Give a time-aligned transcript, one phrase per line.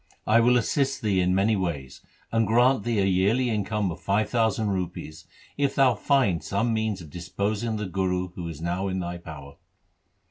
[0.25, 2.01] I will assist thee in many ways,
[2.31, 5.27] and grant thee a yearly income of five thousand rupees
[5.57, 9.19] if thou find some means of disposing of the Guru who is now in thy
[9.19, 9.57] power.